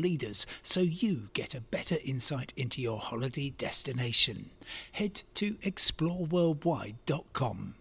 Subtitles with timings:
[0.00, 4.50] leaders so you get a better insight into your holiday destination.
[4.92, 7.74] Head to exploreworldwide.com.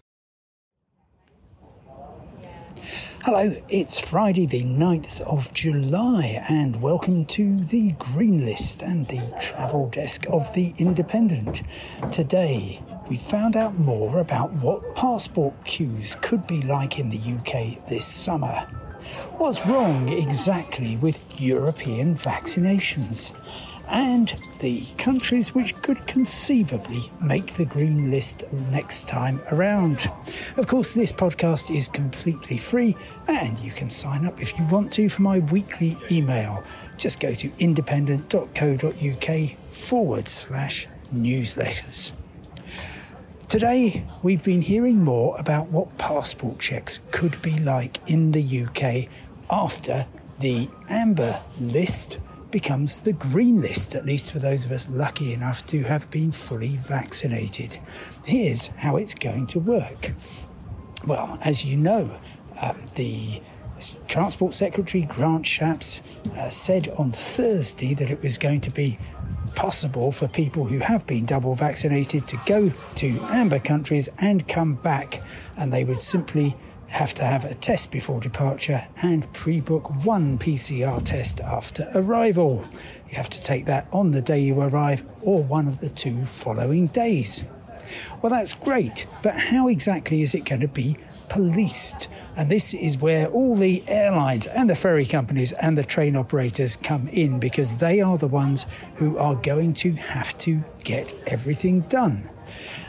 [3.24, 9.22] Hello, it's Friday the 9th of July, and welcome to the Green List and the
[9.42, 11.64] travel desk of The Independent.
[12.12, 17.86] Today, we found out more about what passport queues could be like in the UK
[17.88, 18.66] this summer.
[19.38, 23.34] What's wrong exactly with European vaccinations?
[23.88, 30.12] And the countries which could conceivably make the green list next time around.
[30.58, 32.96] Of course, this podcast is completely free
[33.28, 36.64] and you can sign up if you want to for my weekly email.
[36.98, 42.12] Just go to independent.co.uk forward slash newsletters.
[43.50, 49.10] Today, we've been hearing more about what passport checks could be like in the UK
[49.50, 50.06] after
[50.38, 52.20] the amber list
[52.52, 56.32] becomes the green list, at least for those of us lucky enough to have been
[56.32, 57.80] fully vaccinated.
[58.24, 60.14] Here's how it's going to work.
[61.08, 62.20] Well, as you know,
[62.62, 63.42] um, the
[64.08, 66.04] Transport Secretary Grant Shapps
[66.38, 69.00] uh, said on Thursday that it was going to be
[69.60, 74.74] possible for people who have been double vaccinated to go to amber countries and come
[74.74, 75.22] back,
[75.58, 76.56] and they would simply
[76.88, 82.64] have to have a test before departure and pre book one PCR test after arrival.
[83.10, 86.26] You have to take that on the day you arrive or one of the two
[86.26, 87.44] following days.
[88.22, 90.96] Well, that's great, but how exactly is it going to be
[91.30, 92.08] policed?
[92.36, 96.76] And this is where all the airlines and the ferry companies and the train operators
[96.76, 101.82] come in because they are the ones who are going to have to get everything
[101.82, 102.30] done.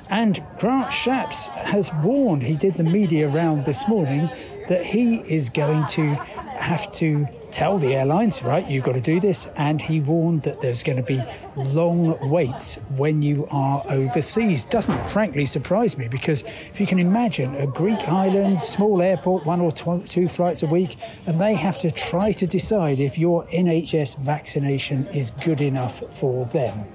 [0.09, 4.29] And Grant Shapps has warned, he did the media round this morning,
[4.69, 9.21] that he is going to have to tell the airlines, right, you've got to do
[9.21, 9.49] this.
[9.56, 11.22] And he warned that there's going to be
[11.56, 14.65] long waits when you are overseas.
[14.65, 19.61] Doesn't frankly surprise me because if you can imagine a Greek island, small airport, one
[19.61, 20.97] or two flights a week,
[21.27, 26.47] and they have to try to decide if your NHS vaccination is good enough for
[26.47, 26.87] them.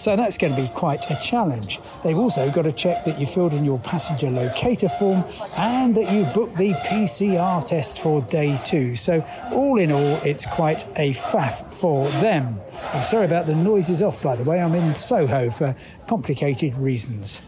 [0.00, 1.78] So that's going to be quite a challenge.
[2.02, 5.24] They've also got to check that you filled in your passenger locator form
[5.58, 8.96] and that you booked the PCR test for day two.
[8.96, 9.22] So,
[9.52, 12.58] all in all, it's quite a faff for them.
[12.94, 14.62] I'm sorry about the noises off, by the way.
[14.62, 15.76] I'm in Soho for
[16.08, 17.42] complicated reasons.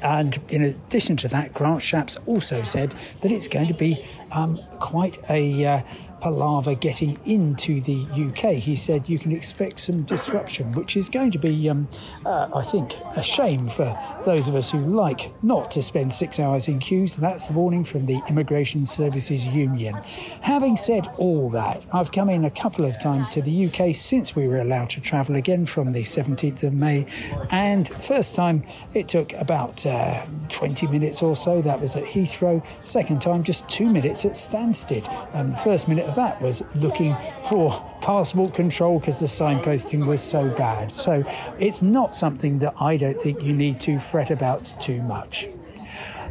[0.00, 4.60] And in addition to that, Grant Shapps also said that it's going to be um,
[4.78, 5.82] quite a uh,
[6.20, 8.54] palaver getting into the UK.
[8.54, 11.88] He said you can expect some disruption, which is going to be, um,
[12.24, 16.38] uh, I think, a shame for those of us who like not to spend six
[16.40, 17.16] hours in queues.
[17.16, 19.94] That's the warning from the Immigration Services Union.
[20.42, 24.34] Having said all that, I've come in a couple of times to the UK since
[24.34, 27.06] we were allowed to travel again from the 17th of May,
[27.50, 28.64] and first time
[28.94, 31.62] it took about uh, 20 minutes or so.
[31.62, 32.64] That was at Heathrow.
[32.84, 35.06] Second time, just two minutes at Stansted.
[35.34, 37.16] Um, first minute of that was looking
[37.48, 37.70] for
[38.00, 40.90] passport control because the signposting was so bad.
[40.90, 41.24] So
[41.58, 45.48] it's not something that I don't think you need to fret about too much.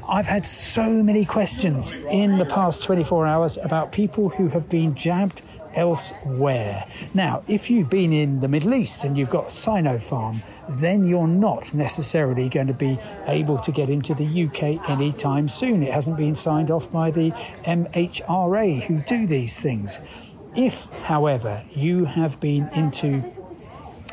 [0.09, 4.95] I've had so many questions in the past 24 hours about people who have been
[4.95, 5.41] jabbed
[5.73, 6.85] elsewhere.
[7.13, 11.73] Now, if you've been in the Middle East and you've got Sinopharm, then you're not
[11.73, 12.97] necessarily going to be
[13.27, 15.83] able to get into the UK anytime soon.
[15.83, 17.31] It hasn't been signed off by the
[17.65, 19.99] MHRA who do these things.
[20.55, 23.23] If, however, you have been into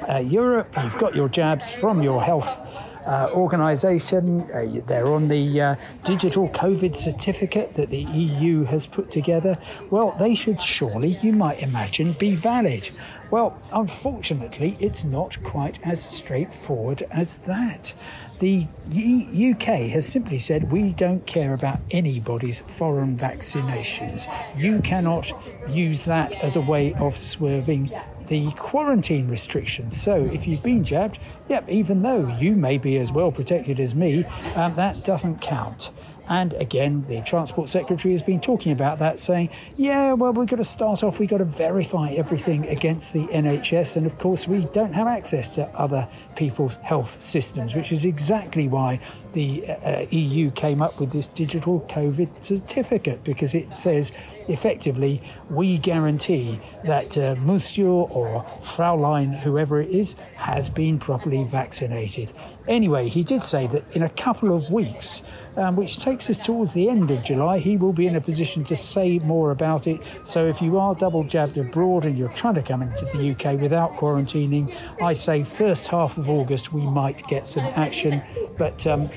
[0.09, 2.61] uh, Europe, you've got your jabs from your health
[3.06, 4.43] uh, organisation.
[4.51, 9.56] Uh, they're on the uh, digital COVID certificate that the EU has put together.
[9.91, 12.91] Well, they should surely, you might imagine, be valid.
[13.35, 17.93] Well, unfortunately, it's not quite as straightforward as that.
[18.39, 24.33] The UK has simply said we don't care about anybody's foreign vaccinations.
[24.57, 25.33] You cannot
[25.69, 27.91] use that as a way of swerving
[28.29, 30.01] the quarantine restrictions.
[30.01, 33.97] So if you've been jabbed, yep, even though you may be as well protected as
[33.97, 35.91] me, um, that doesn't count.
[36.29, 40.56] And again, the Transport Secretary has been talking about that, saying, yeah, well, we've got
[40.56, 43.97] to start off, we've got to verify everything against the NHS.
[43.97, 48.69] And of course, we don't have access to other people's health systems, which is exactly
[48.69, 49.00] why
[49.32, 54.12] the uh, EU came up with this digital COVID certificate, because it says
[54.49, 55.20] effectively,
[55.50, 62.31] we guarantee that uh, Monsieur or Fraulein, whoever it is, has been properly vaccinated.
[62.69, 65.23] Anyway, he did say that in a couple of weeks,
[65.56, 67.58] um, which takes us towards the end of July.
[67.58, 70.02] He will be in a position to say more about it.
[70.25, 73.58] So if you are double jabbed abroad and you're trying to come into the UK
[73.58, 78.23] without quarantining, I'd say first half of August we might get some action.
[78.58, 79.08] But um,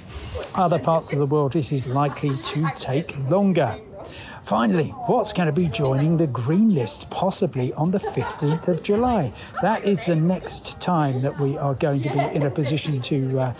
[0.55, 3.77] other parts of the world, this is likely to take longer.
[4.47, 9.33] Finally, what's going to be joining the green list possibly on the 15th of July?
[9.61, 13.39] That is the next time that we are going to be in a position to.
[13.39, 13.53] Uh,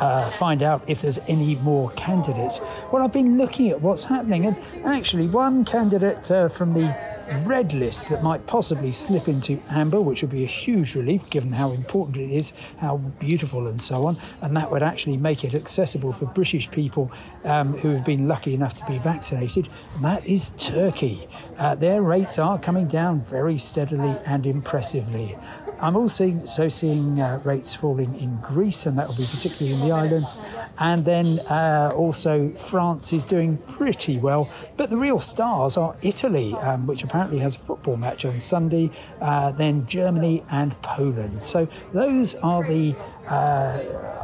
[0.00, 2.60] uh, find out if there's any more candidates.
[2.90, 6.96] Well, I've been looking at what's happening, and actually, one candidate uh, from the
[7.44, 11.52] red list that might possibly slip into amber, which would be a huge relief given
[11.52, 15.54] how important it is, how beautiful, and so on, and that would actually make it
[15.54, 17.10] accessible for British people
[17.44, 21.28] um, who have been lucky enough to be vaccinated, and that is Turkey.
[21.58, 25.36] Uh, their rates are coming down very steadily and impressively.
[25.80, 29.88] I'm also so seeing uh, rates falling in Greece, and that will be particularly in
[29.88, 30.36] the islands.
[30.78, 34.50] And then uh, also France is doing pretty well.
[34.76, 38.90] But the real stars are Italy, um, which apparently has a football match on Sunday,
[39.20, 41.38] uh, then Germany and Poland.
[41.40, 42.94] So those are the
[43.26, 44.19] uh,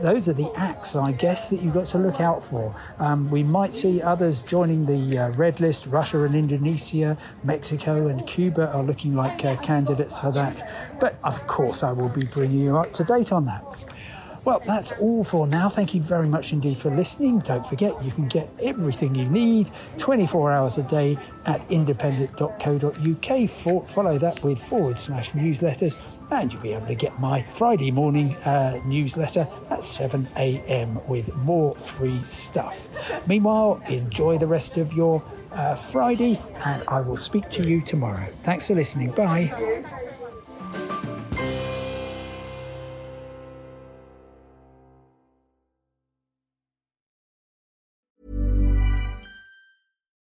[0.00, 2.74] those are the acts, I guess, that you've got to look out for.
[2.98, 5.86] Um, we might see others joining the uh, red list.
[5.86, 10.96] Russia and Indonesia, Mexico and Cuba are looking like uh, candidates for that.
[11.00, 13.64] But of course, I will be bringing you up to date on that.
[14.46, 15.68] Well, that's all for now.
[15.68, 17.40] Thank you very much indeed for listening.
[17.40, 23.50] Don't forget, you can get everything you need 24 hours a day at independent.co.uk.
[23.50, 25.96] For, follow that with forward slash newsletters,
[26.30, 31.04] and you'll be able to get my Friday morning uh, newsletter at 7 a.m.
[31.08, 32.88] with more free stuff.
[33.26, 38.28] Meanwhile, enjoy the rest of your uh, Friday, and I will speak to you tomorrow.
[38.44, 39.10] Thanks for listening.
[39.10, 40.04] Bye.